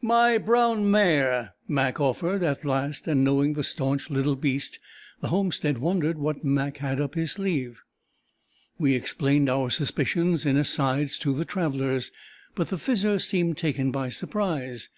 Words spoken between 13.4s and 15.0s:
taken by surprise.